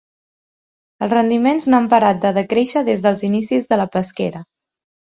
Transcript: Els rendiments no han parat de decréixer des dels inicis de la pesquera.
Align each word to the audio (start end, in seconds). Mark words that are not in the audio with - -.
Els 1.07 1.13
rendiments 1.17 1.69
no 1.73 1.79
han 1.81 1.91
parat 1.93 2.25
de 2.25 2.33
decréixer 2.41 2.87
des 2.91 3.05
dels 3.07 3.25
inicis 3.31 3.73
de 3.75 3.83
la 3.85 3.91
pesquera. 3.99 4.47